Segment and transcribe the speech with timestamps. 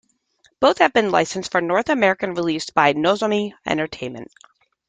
[0.59, 4.31] Both have been licensed for North American release by Nozomi Entertainment.